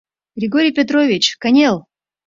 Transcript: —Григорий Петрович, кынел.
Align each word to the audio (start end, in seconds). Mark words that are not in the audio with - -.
—Григорий 0.39 0.75
Петрович, 0.77 1.23
кынел. 1.41 1.75